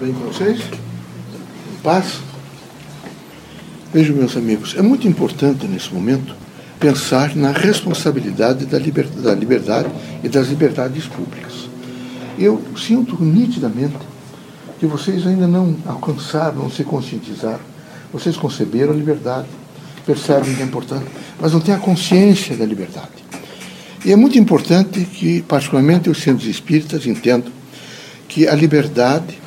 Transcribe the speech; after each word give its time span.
bem 0.00 0.14
com 0.14 0.20
vocês? 0.20 0.58
Em 0.60 1.82
paz? 1.82 2.20
Vejam, 3.92 4.16
meus 4.16 4.34
amigos, 4.34 4.74
é 4.78 4.80
muito 4.80 5.06
importante 5.06 5.66
nesse 5.66 5.92
momento 5.92 6.34
pensar 6.78 7.36
na 7.36 7.52
responsabilidade 7.52 8.64
da 8.64 8.78
liberdade, 8.78 9.20
da 9.20 9.34
liberdade 9.34 9.88
e 10.24 10.28
das 10.28 10.48
liberdades 10.48 11.06
públicas. 11.06 11.68
Eu 12.38 12.62
sinto 12.78 13.22
nitidamente 13.22 13.98
que 14.78 14.86
vocês 14.86 15.26
ainda 15.26 15.46
não 15.46 15.76
alcançaram, 15.84 16.62
não 16.62 16.70
se 16.70 16.82
conscientizaram. 16.82 17.60
Vocês 18.10 18.38
conceberam 18.38 18.94
a 18.94 18.96
liberdade, 18.96 19.48
percebem 20.06 20.54
que 20.54 20.62
é 20.62 20.64
importante, 20.64 21.04
mas 21.38 21.52
não 21.52 21.60
têm 21.60 21.74
a 21.74 21.78
consciência 21.78 22.56
da 22.56 22.64
liberdade. 22.64 23.20
E 24.02 24.10
é 24.10 24.16
muito 24.16 24.38
importante 24.38 25.04
que, 25.04 25.42
particularmente 25.42 26.08
os 26.08 26.22
centros 26.22 26.48
espíritas, 26.48 27.04
entendam 27.04 27.52
que 28.26 28.48
a 28.48 28.54
liberdade, 28.54 29.39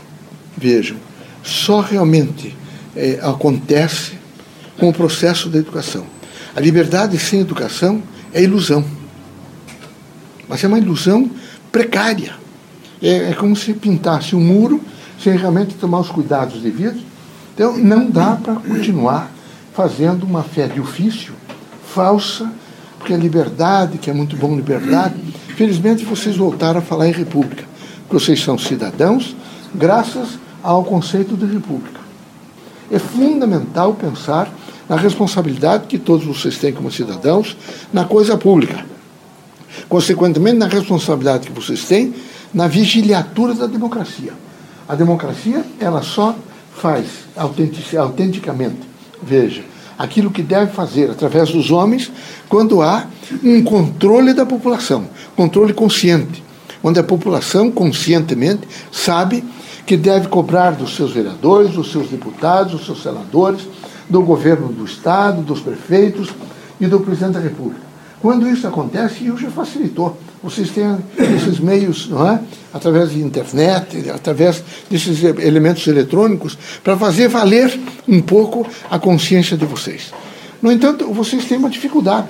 vejam, 0.57 0.97
só 1.43 1.81
realmente 1.81 2.55
é, 2.95 3.19
acontece 3.21 4.13
com 4.77 4.89
o 4.89 4.93
processo 4.93 5.49
da 5.49 5.59
educação. 5.59 6.05
A 6.55 6.59
liberdade 6.59 7.17
sem 7.17 7.41
educação 7.41 8.01
é 8.33 8.41
ilusão. 8.41 8.83
Mas 10.47 10.63
é 10.63 10.67
uma 10.67 10.77
ilusão 10.77 11.29
precária. 11.71 12.35
É, 13.01 13.31
é 13.31 13.33
como 13.33 13.55
se 13.55 13.73
pintasse 13.73 14.35
um 14.35 14.41
muro 14.41 14.81
sem 15.21 15.37
realmente 15.37 15.75
tomar 15.75 15.99
os 15.99 16.09
cuidados 16.09 16.61
devidos. 16.61 17.01
Então, 17.53 17.77
não 17.77 18.09
dá 18.09 18.35
para 18.35 18.55
continuar 18.55 19.31
fazendo 19.73 20.23
uma 20.23 20.43
fé 20.43 20.67
de 20.67 20.79
ofício 20.79 21.33
falsa, 21.93 22.51
porque 22.97 23.13
a 23.13 23.17
liberdade, 23.17 23.97
que 23.97 24.09
é 24.09 24.13
muito 24.13 24.35
bom 24.35 24.55
liberdade, 24.55 25.15
felizmente 25.55 26.05
vocês 26.05 26.35
voltaram 26.35 26.79
a 26.79 26.81
falar 26.81 27.07
em 27.07 27.11
república, 27.11 27.63
porque 28.07 28.23
vocês 28.23 28.41
são 28.41 28.57
cidadãos 28.57 29.35
graças 29.73 30.39
ao 30.61 30.83
conceito 30.83 31.35
de 31.35 31.45
república. 31.45 31.99
É 32.91 32.99
fundamental 32.99 33.93
pensar 33.93 34.51
na 34.87 34.95
responsabilidade 34.95 35.87
que 35.87 35.97
todos 35.97 36.25
vocês 36.25 36.57
têm 36.57 36.73
como 36.73 36.91
cidadãos 36.91 37.57
na 37.91 38.05
coisa 38.05 38.37
pública. 38.37 38.85
Consequentemente, 39.89 40.57
na 40.57 40.67
responsabilidade 40.67 41.47
que 41.47 41.53
vocês 41.53 41.85
têm 41.85 42.13
na 42.53 42.67
vigiliatura 42.67 43.53
da 43.53 43.65
democracia. 43.65 44.33
A 44.87 44.95
democracia, 44.95 45.65
ela 45.79 46.01
só 46.01 46.35
faz 46.75 47.05
autenticamente, 47.35 48.81
veja, 49.21 49.63
aquilo 49.97 50.29
que 50.29 50.41
deve 50.41 50.71
fazer 50.71 51.09
através 51.09 51.49
dos 51.51 51.71
homens 51.71 52.11
quando 52.49 52.81
há 52.81 53.07
um 53.43 53.63
controle 53.63 54.33
da 54.33 54.45
população, 54.45 55.07
controle 55.35 55.73
consciente, 55.73 56.43
onde 56.83 56.99
a 56.99 57.03
população 57.03 57.71
conscientemente 57.71 58.67
sabe 58.91 59.43
que 59.85 59.97
deve 59.97 60.27
cobrar 60.27 60.71
dos 60.71 60.95
seus 60.95 61.11
vereadores, 61.11 61.71
dos 61.71 61.91
seus 61.91 62.09
deputados, 62.09 62.73
dos 62.73 62.85
seus 62.85 63.01
senadores, 63.01 63.61
do 64.09 64.21
governo 64.21 64.67
do 64.67 64.85
Estado, 64.85 65.41
dos 65.41 65.61
prefeitos 65.61 66.29
e 66.79 66.85
do 66.85 66.99
presidente 66.99 67.33
da 67.33 67.39
República. 67.39 67.81
Quando 68.21 68.47
isso 68.47 68.65
acontece, 68.65 69.25
isso 69.25 69.37
já 69.37 69.49
facilitou. 69.49 70.17
Vocês 70.41 70.69
têm 70.69 70.97
esses 71.35 71.59
meios, 71.59 72.09
é? 72.11 72.39
através 72.73 73.11
de 73.11 73.21
internet, 73.21 74.09
através 74.09 74.63
desses 74.89 75.23
elementos 75.23 75.85
eletrônicos, 75.87 76.57
para 76.81 76.97
fazer 76.97 77.27
valer 77.27 77.77
um 78.07 78.21
pouco 78.21 78.65
a 78.89 78.97
consciência 78.97 79.57
de 79.57 79.65
vocês. 79.65 80.13
No 80.61 80.71
entanto, 80.71 81.13
vocês 81.13 81.43
têm 81.45 81.57
uma 81.57 81.69
dificuldade. 81.69 82.27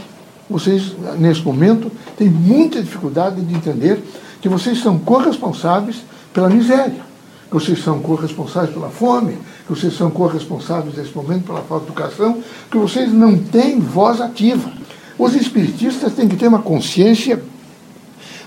Vocês, 0.50 0.94
nesse 1.20 1.42
momento, 1.42 1.92
têm 2.18 2.28
muita 2.28 2.82
dificuldade 2.82 3.40
de 3.42 3.54
entender 3.54 4.02
que 4.44 4.50
vocês 4.50 4.80
são 4.80 5.00
corresponsáveis 5.00 6.04
pela 6.32 6.50
miséria 6.50 7.14
que 7.54 7.60
vocês 7.60 7.84
são 7.84 8.00
corresponsáveis 8.00 8.74
pela 8.74 8.90
fome, 8.90 9.38
que 9.68 9.70
vocês 9.70 9.96
são 9.96 10.10
corresponsáveis 10.10 10.98
nesse 10.98 11.16
momento 11.16 11.46
pela 11.46 11.62
falta 11.62 11.86
de 11.86 11.92
educação, 11.92 12.42
que 12.72 12.78
vocês 12.80 13.14
não 13.14 13.38
têm 13.38 13.80
voz 13.80 14.20
ativa. 14.20 14.72
Os 15.20 15.36
espiritistas 15.36 16.14
têm 16.14 16.28
que 16.28 16.36
ter 16.36 16.48
uma 16.48 16.64
consciência 16.64 17.44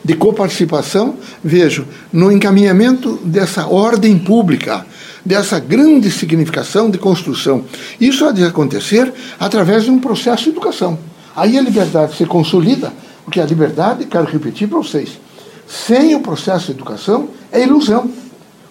de 0.04 0.15
coparticipação, 0.15 1.15
vejo, 1.43 1.87
no 2.12 2.32
encaminhamento 2.32 3.21
dessa 3.22 3.69
ordem 3.69 4.19
pública, 4.19 4.84
dessa 5.25 5.60
grande 5.60 6.10
significação 6.10 6.91
de 6.91 6.98
construção. 6.98 7.65
Isso 8.00 8.25
há 8.25 8.32
de 8.32 8.42
acontecer 8.42 9.12
através 9.38 9.84
de 9.84 9.92
um 9.92 10.00
processo 10.00 10.44
de 10.44 10.50
educação. 10.50 10.98
Aí 11.37 11.56
a 11.56 11.62
liberdade 11.62 12.16
se 12.16 12.26
consolida, 12.26 12.92
porque 13.25 13.41
a 13.41 13.47
liberdade, 13.47 14.04
quero 14.04 14.26
repetir 14.26 14.66
para 14.66 14.78
vocês, 14.78 15.10
sem 15.66 16.15
o 16.15 16.21
processo 16.21 16.66
de 16.66 16.72
educação 16.72 17.28
é 17.50 17.62
ilusão. 17.62 18.10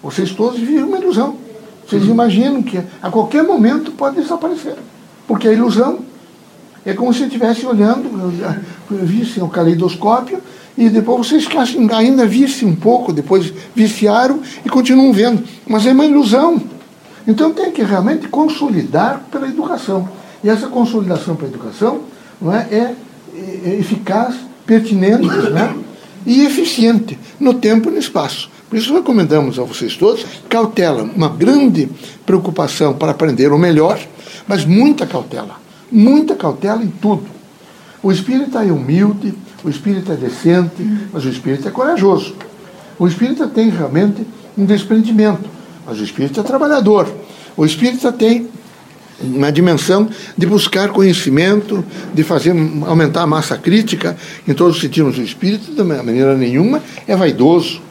Vocês 0.02 0.30
todos 0.30 0.58
vivem 0.58 0.84
uma 0.84 0.98
ilusão. 0.98 1.36
Vocês 1.86 2.04
imaginam 2.04 2.62
que 2.62 2.80
a 3.00 3.10
qualquer 3.10 3.42
momento 3.44 3.92
pode 3.92 4.16
desaparecer. 4.16 4.76
Porque 5.26 5.48
a 5.48 5.52
ilusão 5.52 6.00
é 6.84 6.92
como 6.92 7.12
se 7.12 7.24
estivesse 7.24 7.66
olhando, 7.66 8.08
vissem 8.88 9.42
o 9.42 9.48
caleidoscópio, 9.48 10.40
e 10.78 10.88
depois 10.88 11.26
vocês 11.26 11.48
ainda 11.92 12.26
vissem 12.26 12.68
um 12.68 12.76
pouco, 12.76 13.12
depois 13.12 13.52
viciaram 13.74 14.40
e 14.64 14.68
continuam 14.68 15.12
vendo. 15.12 15.42
Mas 15.66 15.86
é 15.86 15.92
uma 15.92 16.04
ilusão. 16.04 16.60
Então 17.26 17.52
tem 17.52 17.72
que 17.72 17.82
realmente 17.82 18.28
consolidar 18.28 19.22
pela 19.30 19.48
educação. 19.48 20.08
E 20.44 20.48
essa 20.48 20.68
consolidação 20.68 21.34
pela 21.34 21.48
educação 21.48 22.02
não 22.40 22.54
é, 22.54 22.68
é, 22.70 22.94
é 23.64 23.76
eficaz, 23.80 24.36
pertinente 24.64 25.26
né, 25.26 25.74
e 26.26 26.44
eficiente 26.44 27.18
no 27.40 27.54
tempo 27.54 27.88
e 27.88 27.92
no 27.92 27.98
espaço. 27.98 28.50
Por 28.68 28.76
isso 28.76 28.92
recomendamos 28.92 29.58
a 29.58 29.62
vocês 29.62 29.96
todos 29.96 30.26
cautela, 30.48 31.04
uma 31.04 31.28
grande 31.28 31.88
preocupação 32.26 32.94
para 32.94 33.12
aprender 33.12 33.52
o 33.52 33.58
melhor, 33.58 33.98
mas 34.46 34.64
muita 34.64 35.06
cautela, 35.06 35.56
muita 35.90 36.34
cautela 36.34 36.82
em 36.82 36.88
tudo. 36.88 37.24
O 38.02 38.10
espírita 38.10 38.64
é 38.64 38.72
humilde, 38.72 39.32
o 39.64 39.70
espírita 39.70 40.12
é 40.12 40.16
decente, 40.16 40.82
mas 41.12 41.24
o 41.24 41.28
espírita 41.28 41.68
é 41.68 41.72
corajoso. 41.72 42.34
O 42.98 43.06
espírita 43.06 43.46
tem 43.46 43.70
realmente 43.70 44.26
um 44.58 44.64
desprendimento, 44.64 45.48
mas 45.86 46.00
o 46.00 46.04
espírita 46.04 46.40
é 46.40 46.44
trabalhador. 46.44 47.08
O 47.56 47.64
espírita 47.64 48.12
tem 48.12 48.48
uma 49.20 49.50
dimensão 49.50 50.08
de 50.36 50.46
buscar 50.46 50.90
conhecimento, 50.90 51.84
de 52.12 52.22
fazer 52.22 52.54
aumentar 52.86 53.22
a 53.22 53.26
massa 53.26 53.56
crítica 53.56 54.16
em 54.46 54.52
todos 54.52 54.76
os 54.76 54.82
sentidos. 54.82 55.18
O 55.18 55.22
espírito, 55.22 55.72
de 55.72 55.82
maneira 55.82 56.36
nenhuma, 56.36 56.82
é 57.06 57.16
vaidoso 57.16 57.86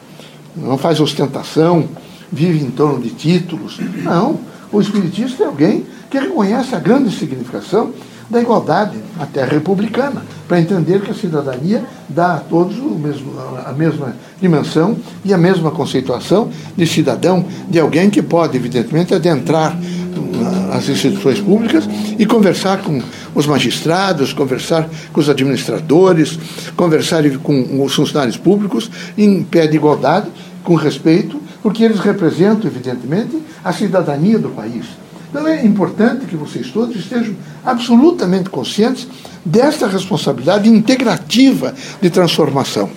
não 0.56 0.78
faz 0.78 1.00
ostentação, 1.00 1.88
vive 2.32 2.64
em 2.64 2.70
torno 2.70 3.00
de 3.00 3.10
títulos. 3.10 3.78
Não. 4.02 4.40
O 4.72 4.80
espiritista 4.80 5.44
é 5.44 5.46
alguém 5.46 5.86
que 6.10 6.18
reconhece 6.18 6.74
a 6.74 6.80
grande 6.80 7.14
significação 7.16 7.92
da 8.28 8.40
igualdade, 8.40 8.98
até 9.20 9.44
republicana, 9.44 10.24
para 10.48 10.60
entender 10.60 11.00
que 11.00 11.12
a 11.12 11.14
cidadania 11.14 11.84
dá 12.08 12.34
a 12.34 12.38
todos 12.38 12.76
mesmo, 12.76 13.32
a 13.64 13.72
mesma 13.72 14.16
dimensão 14.40 14.96
e 15.24 15.32
a 15.32 15.38
mesma 15.38 15.70
conceituação 15.70 16.50
de 16.76 16.84
cidadão, 16.86 17.44
de 17.68 17.78
alguém 17.78 18.10
que 18.10 18.20
pode, 18.20 18.56
evidentemente, 18.56 19.14
adentrar 19.14 19.78
as 20.76 20.88
instituições 20.88 21.40
públicas 21.40 21.84
e 22.18 22.26
conversar 22.26 22.82
com 22.82 23.00
os 23.34 23.46
magistrados, 23.46 24.32
conversar 24.32 24.88
com 25.12 25.20
os 25.20 25.28
administradores, 25.28 26.38
conversar 26.76 27.28
com 27.38 27.82
os 27.84 27.94
funcionários 27.94 28.36
públicos 28.36 28.90
em 29.16 29.42
pé 29.42 29.66
de 29.66 29.76
igualdade, 29.76 30.28
com 30.62 30.74
respeito, 30.74 31.40
porque 31.62 31.82
eles 31.82 32.00
representam, 32.00 32.70
evidentemente, 32.70 33.38
a 33.64 33.72
cidadania 33.72 34.38
do 34.38 34.50
país. 34.50 34.86
Então 35.30 35.46
é 35.46 35.64
importante 35.64 36.26
que 36.26 36.36
vocês 36.36 36.70
todos 36.70 36.96
estejam 36.96 37.34
absolutamente 37.64 38.48
conscientes 38.48 39.06
desta 39.44 39.86
responsabilidade 39.86 40.68
integrativa 40.68 41.74
de 42.00 42.10
transformação. 42.10 42.88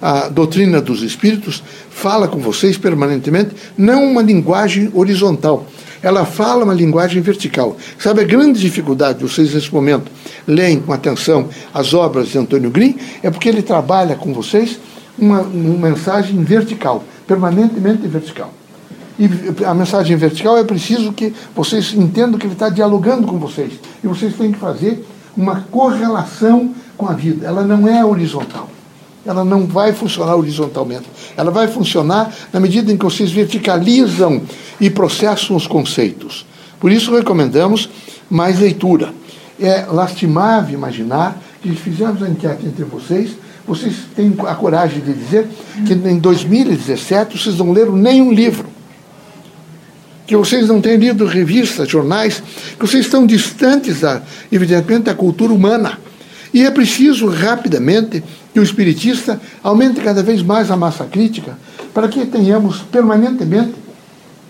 A 0.00 0.28
doutrina 0.28 0.80
dos 0.80 1.02
espíritos 1.02 1.62
fala 1.90 2.28
com 2.28 2.38
vocês 2.38 2.76
permanentemente, 2.76 3.54
não 3.78 4.04
uma 4.04 4.22
linguagem 4.22 4.90
horizontal, 4.94 5.66
ela 6.02 6.24
fala 6.24 6.64
uma 6.64 6.74
linguagem 6.74 7.20
vertical. 7.22 7.76
Sabe 7.98 8.20
a 8.20 8.24
grande 8.24 8.60
dificuldade 8.60 9.18
de 9.18 9.24
vocês 9.24 9.54
nesse 9.54 9.72
momento 9.72 10.10
leem 10.46 10.80
com 10.80 10.92
atenção 10.92 11.48
as 11.72 11.94
obras 11.94 12.28
de 12.28 12.38
Antônio 12.38 12.70
Green? 12.70 12.96
É 13.22 13.30
porque 13.30 13.48
ele 13.48 13.62
trabalha 13.62 14.14
com 14.14 14.32
vocês 14.32 14.78
uma, 15.18 15.40
uma 15.40 15.88
mensagem 15.88 16.42
vertical, 16.42 17.04
permanentemente 17.26 18.06
vertical. 18.06 18.52
E 19.18 19.64
a 19.64 19.72
mensagem 19.72 20.16
vertical 20.16 20.58
é 20.58 20.64
preciso 20.64 21.12
que 21.12 21.32
vocês 21.54 21.94
entendam 21.94 22.38
que 22.38 22.46
ele 22.46 22.52
está 22.52 22.68
dialogando 22.68 23.26
com 23.26 23.38
vocês. 23.38 23.72
E 24.04 24.06
vocês 24.06 24.36
têm 24.36 24.52
que 24.52 24.58
fazer 24.58 25.06
uma 25.36 25.62
correlação 25.70 26.74
com 26.96 27.08
a 27.08 27.12
vida. 27.12 27.46
Ela 27.46 27.62
não 27.62 27.88
é 27.88 28.04
horizontal. 28.04 28.68
Ela 29.26 29.44
não 29.44 29.66
vai 29.66 29.92
funcionar 29.92 30.36
horizontalmente. 30.36 31.06
Ela 31.36 31.50
vai 31.50 31.68
funcionar 31.68 32.32
na 32.52 32.60
medida 32.60 32.92
em 32.92 32.96
que 32.96 33.04
vocês 33.04 33.32
verticalizam 33.32 34.42
e 34.80 34.88
processam 34.88 35.56
os 35.56 35.66
conceitos. 35.66 36.46
Por 36.78 36.92
isso 36.92 37.14
recomendamos 37.14 37.88
mais 38.30 38.60
leitura. 38.60 39.12
É 39.60 39.86
lastimável 39.90 40.74
imaginar 40.74 41.40
que 41.62 41.70
fizemos 41.74 42.22
a 42.22 42.28
enquete 42.28 42.66
entre 42.66 42.84
vocês, 42.84 43.30
vocês 43.66 43.96
têm 44.14 44.32
a 44.46 44.54
coragem 44.54 45.00
de 45.00 45.12
dizer 45.12 45.48
que 45.84 45.92
em 45.92 46.18
2017 46.18 47.36
vocês 47.36 47.58
não 47.58 47.72
leram 47.72 47.96
nenhum 47.96 48.32
livro. 48.32 48.76
que 50.26 50.36
vocês 50.36 50.66
não 50.66 50.80
têm 50.80 50.96
lido 50.96 51.24
revistas, 51.24 51.88
jornais, 51.88 52.42
que 52.76 52.84
vocês 52.84 53.04
estão 53.04 53.24
distantes, 53.24 54.00
da, 54.00 54.22
evidentemente, 54.50 55.04
da 55.04 55.14
cultura 55.14 55.52
humana. 55.52 56.00
E 56.56 56.64
é 56.64 56.70
preciso 56.70 57.26
rapidamente 57.26 58.24
que 58.54 58.58
o 58.58 58.62
espiritista 58.62 59.38
aumente 59.62 60.00
cada 60.00 60.22
vez 60.22 60.40
mais 60.42 60.70
a 60.70 60.76
massa 60.76 61.04
crítica 61.04 61.58
para 61.92 62.08
que 62.08 62.24
tenhamos 62.24 62.78
permanentemente 62.78 63.74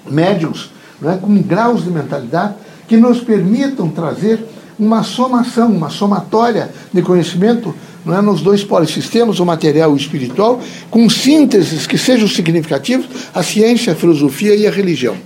médiums 0.08 0.70
é, 1.04 1.16
com 1.16 1.42
graus 1.42 1.82
de 1.82 1.90
mentalidade 1.90 2.54
que 2.86 2.96
nos 2.96 3.18
permitam 3.18 3.88
trazer 3.88 4.38
uma 4.78 5.02
somação, 5.02 5.72
uma 5.72 5.90
somatória 5.90 6.70
de 6.92 7.02
conhecimento 7.02 7.74
não 8.04 8.16
é, 8.16 8.22
nos 8.22 8.40
dois 8.40 8.62
polissistemas, 8.62 9.40
o 9.40 9.44
material 9.44 9.90
e 9.90 9.94
o 9.94 9.96
espiritual, 9.96 10.62
com 10.88 11.10
sínteses 11.10 11.88
que 11.88 11.98
sejam 11.98 12.28
significativas, 12.28 13.06
a 13.34 13.42
ciência, 13.42 13.94
a 13.94 13.96
filosofia 13.96 14.54
e 14.54 14.64
a 14.64 14.70
religião. 14.70 15.16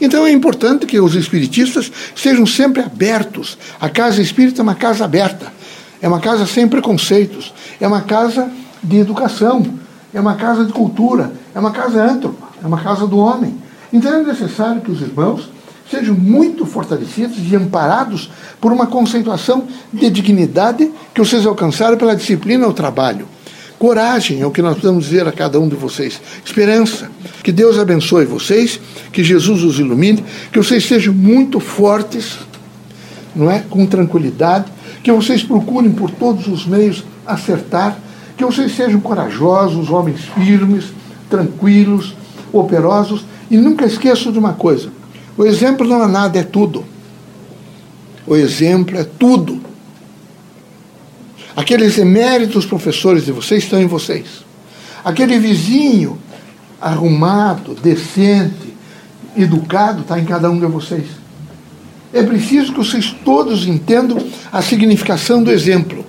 Então 0.00 0.26
é 0.26 0.32
importante 0.32 0.86
que 0.86 0.98
os 0.98 1.14
espiritistas 1.14 1.92
sejam 2.16 2.46
sempre 2.46 2.80
abertos. 2.80 3.58
A 3.78 3.90
casa 3.90 4.22
espírita 4.22 4.62
é 4.62 4.64
uma 4.64 4.74
casa 4.74 5.04
aberta, 5.04 5.59
é 6.00 6.08
uma 6.08 6.20
casa 6.20 6.46
sem 6.46 6.66
preconceitos, 6.66 7.52
é 7.80 7.86
uma 7.86 8.02
casa 8.02 8.50
de 8.82 8.98
educação, 8.98 9.64
é 10.12 10.20
uma 10.20 10.34
casa 10.34 10.64
de 10.64 10.72
cultura, 10.72 11.32
é 11.54 11.60
uma 11.60 11.70
casa 11.70 12.02
antropa, 12.02 12.48
é 12.62 12.66
uma 12.66 12.80
casa 12.80 13.06
do 13.06 13.18
homem. 13.18 13.54
Então 13.92 14.12
é 14.12 14.22
necessário 14.22 14.80
que 14.80 14.90
os 14.90 15.00
irmãos 15.00 15.50
sejam 15.90 16.14
muito 16.14 16.64
fortalecidos 16.64 17.36
e 17.50 17.56
amparados 17.56 18.30
por 18.60 18.72
uma 18.72 18.86
conceituação 18.86 19.66
de 19.92 20.08
dignidade 20.08 20.90
que 21.12 21.20
vocês 21.20 21.44
alcançaram 21.44 21.96
pela 21.96 22.14
disciplina 22.14 22.64
ao 22.64 22.72
trabalho. 22.72 23.26
Coragem 23.78 24.40
é 24.40 24.46
o 24.46 24.50
que 24.50 24.60
nós 24.60 24.76
podemos 24.76 25.06
dizer 25.06 25.26
a 25.26 25.32
cada 25.32 25.58
um 25.58 25.66
de 25.66 25.74
vocês. 25.74 26.20
Esperança. 26.44 27.10
Que 27.42 27.50
Deus 27.50 27.78
abençoe 27.78 28.26
vocês, 28.26 28.78
que 29.10 29.24
Jesus 29.24 29.62
os 29.62 29.78
ilumine, 29.78 30.22
que 30.52 30.58
vocês 30.58 30.84
sejam 30.84 31.14
muito 31.14 31.58
fortes, 31.58 32.38
não 33.34 33.50
é? 33.50 33.64
Com 33.70 33.86
tranquilidade, 33.86 34.66
que 35.02 35.12
vocês 35.12 35.42
procurem 35.42 35.90
por 35.92 36.10
todos 36.10 36.46
os 36.46 36.66
meios 36.66 37.04
acertar, 37.26 37.98
que 38.36 38.44
vocês 38.44 38.74
sejam 38.74 39.00
corajosos, 39.00 39.90
homens 39.90 40.20
firmes, 40.34 40.86
tranquilos, 41.28 42.14
operosos 42.52 43.24
e 43.50 43.56
nunca 43.56 43.86
esqueçam 43.86 44.32
de 44.32 44.38
uma 44.38 44.52
coisa: 44.52 44.90
o 45.36 45.44
exemplo 45.44 45.86
não 45.86 46.02
é 46.02 46.06
nada, 46.06 46.38
é 46.38 46.42
tudo. 46.42 46.84
O 48.26 48.36
exemplo 48.36 48.98
é 48.98 49.04
tudo. 49.04 49.60
Aqueles 51.56 51.98
eméritos 51.98 52.64
professores 52.64 53.24
de 53.24 53.32
vocês 53.32 53.64
estão 53.64 53.80
em 53.80 53.86
vocês. 53.86 54.44
Aquele 55.04 55.38
vizinho 55.38 56.18
arrumado, 56.80 57.74
decente, 57.74 58.74
educado 59.36 60.02
está 60.02 60.18
em 60.18 60.24
cada 60.24 60.50
um 60.50 60.58
de 60.58 60.66
vocês. 60.66 61.06
É 62.12 62.22
preciso 62.22 62.72
que 62.72 62.78
vocês 62.78 63.14
todos 63.24 63.66
entendam 63.66 64.18
a 64.52 64.60
significação 64.60 65.42
do 65.42 65.50
exemplo. 65.50 66.04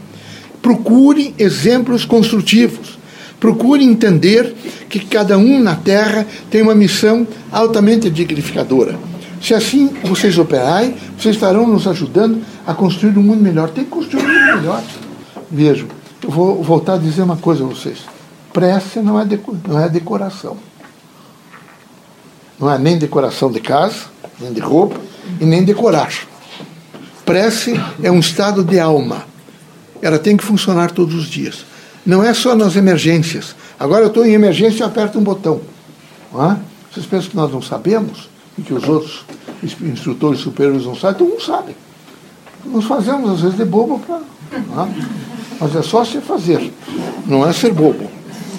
Procure 0.62 1.34
exemplos 1.38 2.06
construtivos. 2.06 3.00
Procure 3.40 3.84
entender 3.84 4.54
que 4.90 5.00
cada 5.00 5.38
um 5.38 5.60
na 5.60 5.76
Terra 5.76 6.28
tem 6.50 6.62
uma 6.62 6.76
missão 6.76 7.28
altamente 7.52 8.10
dignificadora. 8.10 8.98
Se 9.42 9.56
assim 9.56 9.90
vocês 10.04 10.38
operarem, 10.38 10.96
vocês 11.18 11.36
estarão 11.36 11.68
nos 11.68 11.88
ajudando 11.88 12.42
a 12.66 12.74
construir 12.74 13.18
um 13.18 13.24
mundo 13.24 13.42
melhor. 13.42 13.70
Tem 13.70 13.84
que 13.84 13.90
construir 13.90 14.24
um 14.24 14.28
mundo 14.28 14.58
melhor. 14.58 14.84
Vejam, 15.50 15.88
eu 16.24 16.30
vou 16.30 16.62
voltar 16.62 16.94
a 16.94 16.98
dizer 16.98 17.24
uma 17.24 17.38
coisa 17.38 17.64
a 17.64 17.68
vocês. 17.68 18.00
Prece 18.54 19.00
não 19.00 19.20
é, 19.20 19.28
não 19.68 19.80
é 19.80 19.90
decoração. 19.90 20.58
Não 22.60 22.72
é 22.72 22.78
nem 22.78 22.98
decoração 23.00 23.52
de 23.52 23.60
casa, 23.60 24.06
nem 24.40 24.54
de 24.54 24.60
roupa, 24.60 25.00
e 25.40 25.46
nem 25.46 25.64
decorar. 25.64 26.12
Prece 27.26 27.80
é 28.02 28.12
um 28.12 28.20
estado 28.20 28.64
de 28.64 28.80
alma. 28.80 29.26
Ela 30.02 30.18
tem 30.18 30.36
que 30.36 30.44
funcionar 30.44 30.92
todos 30.92 31.16
os 31.16 31.28
dias. 31.28 31.66
Não 32.06 32.24
é 32.24 32.34
só 32.34 32.56
nas 32.56 32.76
emergências. 32.76 33.56
Agora 33.80 34.04
eu 34.04 34.08
estou 34.08 34.26
em 34.26 34.34
emergência 34.34 34.84
e 34.84 34.86
aperto 34.86 35.20
um 35.20 35.24
botão. 35.24 35.62
Vocês 36.92 37.06
pensam 37.06 37.30
que 37.30 37.36
nós 37.36 37.52
não 37.52 37.62
sabemos? 37.62 38.32
e 38.58 38.62
que 38.62 38.74
os 38.74 38.88
outros 38.88 39.24
instrutores 39.84 40.40
superiores 40.40 40.86
não 40.86 40.96
sabem, 40.96 41.18
todo 41.18 41.30
mundo 41.30 41.44
sabe. 41.44 41.76
Nós 42.66 42.86
fazemos, 42.86 43.32
às 43.32 43.42
vezes, 43.42 43.58
de 43.58 43.66
bobo 43.66 44.00
para. 44.00 44.22
Mas 45.60 45.76
é 45.76 45.82
só 45.82 46.04
se 46.04 46.20
fazer, 46.20 46.72
não 47.26 47.48
é 47.48 47.54
ser 47.54 47.74
bobo, 47.74 48.10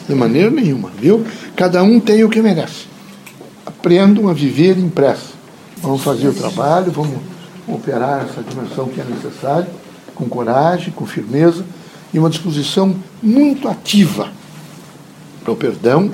de 0.08 0.14
maneira 0.14 0.50
nenhuma, 0.50 0.90
viu? 0.98 1.24
Cada 1.54 1.82
um 1.82 2.00
tem 2.00 2.24
o 2.24 2.28
que 2.28 2.40
merece. 2.40 2.86
Aprendam 3.66 4.28
a 4.28 4.32
viver 4.32 4.78
em 4.78 4.88
pressa. 4.88 5.32
Vamos 5.82 6.02
fazer 6.02 6.28
o 6.28 6.32
trabalho, 6.32 6.92
vamos 6.92 7.18
operar 7.66 8.24
essa 8.24 8.40
dimensão 8.40 8.88
que 8.88 9.00
é 9.00 9.04
necessária, 9.04 9.68
com 10.14 10.28
coragem, 10.28 10.92
com 10.92 11.04
firmeza 11.04 11.64
e 12.14 12.20
uma 12.20 12.30
disposição 12.30 12.94
muito 13.20 13.68
ativa 13.68 14.30
para 15.42 15.52
o 15.52 15.56
perdão, 15.56 16.08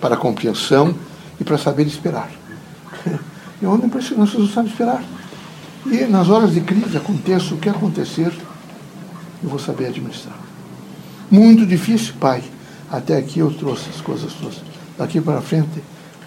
para 0.00 0.14
a 0.14 0.18
compreensão 0.18 0.94
e 1.38 1.44
para 1.44 1.58
saber 1.58 1.86
esperar. 1.86 2.30
Homem 3.62 3.86
impressionante, 3.86 4.30
vocês 4.30 4.44
não 4.44 4.54
sabem 4.54 4.70
esperar. 4.70 5.04
E 5.84 6.06
nas 6.06 6.30
horas 6.30 6.54
de 6.54 6.62
crise 6.62 6.96
aconteça 6.96 7.54
o 7.54 7.58
que 7.58 7.68
acontecer, 7.68 8.32
eu 9.42 9.50
vou 9.50 9.58
saber 9.58 9.86
administrar. 9.86 10.38
Muito 11.30 11.66
difícil, 11.66 12.14
pai. 12.18 12.42
Até 12.90 13.18
aqui 13.18 13.40
eu 13.40 13.50
trouxe 13.50 13.90
as 13.90 14.00
coisas 14.00 14.32
todas. 14.32 14.62
Daqui 14.96 15.20
para 15.20 15.42
frente, 15.42 15.82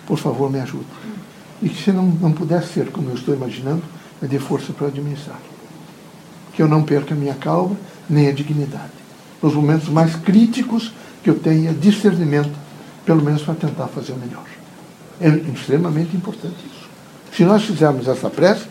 por 0.05 0.19
favor, 0.19 0.51
me 0.51 0.59
ajude. 0.59 0.85
E 1.61 1.69
que 1.69 1.83
se 1.83 1.91
não, 1.91 2.05
não 2.05 2.31
pudesse 2.31 2.73
ser 2.73 2.91
como 2.91 3.09
eu 3.09 3.15
estou 3.15 3.35
imaginando, 3.35 3.83
me 4.21 4.27
dê 4.27 4.39
força 4.39 4.73
para 4.73 4.87
administrar. 4.87 5.39
Que 6.53 6.61
eu 6.61 6.67
não 6.67 6.83
perca 6.83 7.13
a 7.13 7.17
minha 7.17 7.35
calma, 7.35 7.77
nem 8.09 8.27
a 8.27 8.31
dignidade. 8.31 8.91
Nos 9.41 9.53
momentos 9.53 9.89
mais 9.89 10.15
críticos, 10.15 10.91
que 11.23 11.29
eu 11.29 11.39
tenha 11.39 11.73
discernimento, 11.73 12.51
pelo 13.05 13.23
menos 13.23 13.43
para 13.43 13.53
tentar 13.53 13.87
fazer 13.87 14.13
o 14.13 14.17
melhor. 14.17 14.45
É 15.19 15.29
extremamente 15.51 16.15
importante 16.15 16.55
isso. 16.65 16.89
Se 17.35 17.43
nós 17.43 17.63
fizermos 17.63 18.07
essa 18.07 18.29
prece, 18.29 18.65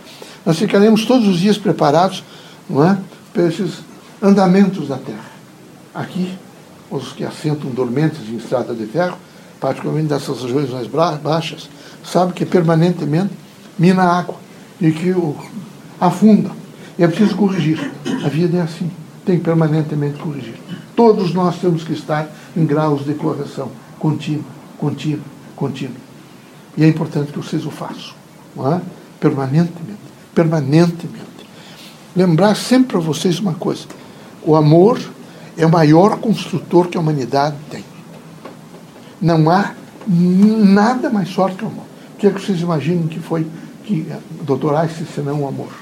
nós 0.44 0.58
ficaremos 0.58 1.04
todos 1.04 1.28
os 1.28 1.38
dias 1.38 1.56
preparados 1.56 2.24
não 2.68 2.84
é, 2.84 2.98
para 3.32 3.46
esses 3.46 3.78
andamentos 4.22 4.88
da 4.88 4.96
terra. 4.96 5.30
Aqui, 5.94 6.36
os 6.90 7.12
que 7.12 7.24
assentam 7.24 7.70
dormentes 7.70 8.28
em 8.28 8.36
estrada 8.36 8.74
de 8.74 8.86
ferro, 8.86 9.16
particularmente 9.60 10.08
dessas 10.08 10.42
regiões 10.42 10.70
mais 10.70 10.86
baixas, 11.20 11.68
sabem 12.02 12.34
que 12.34 12.46
permanentemente 12.46 13.32
mina 13.78 14.02
água 14.02 14.36
e 14.80 14.90
que 14.90 15.14
afunda. 16.00 16.50
E 16.98 17.04
é 17.04 17.08
preciso 17.08 17.36
corrigir. 17.36 17.92
A 18.24 18.28
vida 18.28 18.58
é 18.58 18.62
assim, 18.62 18.90
tem 19.24 19.38
que 19.38 19.44
permanentemente 19.44 20.18
corrigir. 20.18 20.54
Todos 20.96 21.32
nós 21.32 21.58
temos 21.58 21.84
que 21.84 21.92
estar 21.92 22.28
em 22.56 22.64
graus 22.64 23.04
de 23.04 23.14
correção 23.14 23.70
contínua, 23.98 24.44
contínua, 24.78 25.24
contínua. 25.54 25.96
E 26.76 26.84
é 26.84 26.88
importante 26.88 27.32
que 27.32 27.38
vocês 27.38 27.64
o 27.66 27.70
façam, 27.70 28.14
é? 28.58 28.80
permanentemente. 29.18 30.00
Permanentemente. 30.34 31.26
Lembrar 32.16 32.54
sempre 32.54 32.92
para 32.92 33.00
vocês 33.00 33.38
uma 33.38 33.54
coisa: 33.54 33.84
o 34.42 34.56
amor 34.56 35.00
é 35.56 35.66
o 35.66 35.70
maior 35.70 36.18
construtor 36.18 36.88
que 36.88 36.96
a 36.96 37.00
humanidade 37.00 37.56
tem. 37.70 37.84
Não 39.20 39.50
há 39.50 39.74
nada 40.06 41.10
mais 41.10 41.30
forte 41.32 41.56
que 41.56 41.64
o 41.64 41.68
amor. 41.68 41.84
O 42.14 42.18
que 42.18 42.26
é 42.26 42.30
que 42.30 42.40
vocês 42.40 42.60
imaginam 42.60 43.06
que 43.06 43.18
foi 43.18 43.46
que 43.84 44.06
o 44.40 44.44
Dr. 44.44 44.74
Einstein 44.74 45.06
senão 45.14 45.42
o 45.42 45.48
amor? 45.48 45.72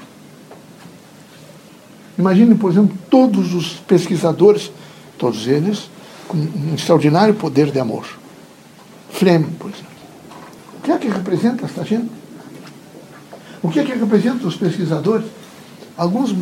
Imaginem, 2.17 2.57
por 2.57 2.71
exemplo, 2.71 2.97
todos 3.09 3.53
os 3.53 3.75
pesquisadores, 3.75 4.71
todos 5.17 5.47
eles, 5.47 5.89
com 6.27 6.37
um 6.37 6.75
extraordinário 6.75 7.33
poder 7.33 7.71
de 7.71 7.79
amor. 7.79 8.05
Fleming, 9.09 9.51
por 9.57 9.69
exemplo. 9.69 9.87
O 10.77 10.81
que 10.81 10.91
é 10.91 10.97
que 10.97 11.07
representa 11.07 11.65
esta 11.65 11.83
gente? 11.83 12.09
O 13.61 13.69
que 13.69 13.79
é 13.79 13.83
que 13.83 13.93
representa 13.93 14.47
os 14.47 14.55
pesquisadores? 14.55 15.25
Alguns 15.97 16.35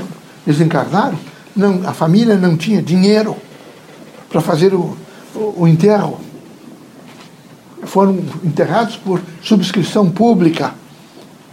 desencarnaram, 0.45 1.17
não, 1.55 1.87
a 1.87 1.93
família 1.93 2.35
não 2.35 2.55
tinha 2.55 2.81
dinheiro 2.81 3.35
para 4.29 4.41
fazer 4.41 4.73
o, 4.73 4.95
o, 5.35 5.63
o 5.63 5.67
enterro. 5.67 6.19
Foram 7.87 8.19
enterrados 8.43 8.95
por 8.97 9.21
subscrição 9.41 10.09
pública, 10.09 10.73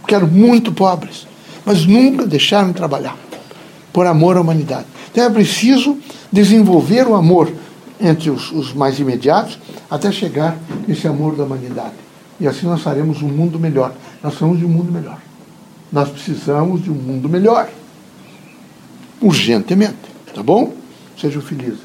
porque 0.01 0.13
eram 0.13 0.27
muito 0.27 0.71
pobres, 0.71 1.27
mas 1.65 1.85
nunca 1.85 2.27
deixaram 2.27 2.67
de 2.67 2.75
trabalhar 2.75 3.17
por 3.91 4.05
amor 4.05 4.37
à 4.37 4.41
humanidade. 4.41 4.85
Então 5.11 5.23
é 5.23 5.29
preciso 5.29 5.97
desenvolver 6.31 7.07
o 7.07 7.15
amor 7.15 7.51
entre 7.99 8.29
os, 8.29 8.51
os 8.51 8.73
mais 8.73 8.99
imediatos 8.99 9.57
até 9.89 10.11
chegar 10.11 10.57
nesse 10.87 11.07
amor 11.07 11.35
da 11.35 11.45
humanidade. 11.45 11.93
E 12.39 12.47
assim 12.47 12.65
nós 12.65 12.81
faremos 12.81 13.21
um 13.21 13.29
mundo 13.29 13.57
melhor. 13.57 13.93
Nós 14.21 14.33
precisamos 14.33 14.59
de 14.59 14.65
um 14.65 14.69
mundo 14.69 14.91
melhor. 14.91 15.17
Nós 15.91 16.09
precisamos 16.09 16.83
de 16.83 16.91
um 16.91 16.95
mundo 16.95 17.29
melhor. 17.29 17.69
Urgentemente. 19.21 19.95
Tá 20.33 20.43
bom? 20.43 20.73
Sejam 21.17 21.41
felizes. 21.41 21.84